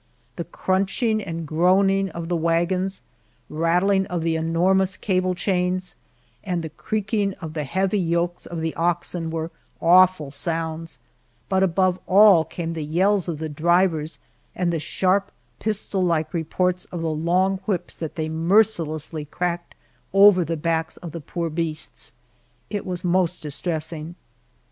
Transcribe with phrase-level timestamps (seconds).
[0.35, 3.03] The crunching and groaning of the wagons,
[3.49, 5.95] rattling of the enormous cable chains,
[6.43, 10.97] and the creaking of the heavy yokes of the oxen were awful sounds,
[11.49, 14.17] but above all came the yells of the drivers,
[14.55, 19.75] and the sharp, pistol like reports of the long whips that they mercilessly cracked
[20.15, 22.11] over the backs of the poor beasts.
[22.71, 24.15] It was most distressing.